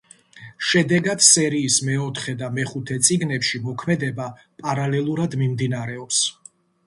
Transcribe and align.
შედეგად 0.69 1.19
სერიის 1.25 1.75
მეოთხე 1.89 2.33
და 2.39 2.49
მეხუთე 2.55 2.97
წიგნებში 3.09 3.61
მოქმედება 3.67 4.29
პარალელურად 4.65 5.37
მიმდინარეობს. 5.45 6.25